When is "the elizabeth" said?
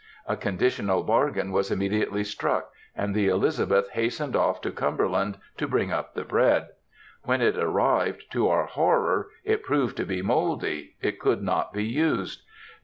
3.13-3.91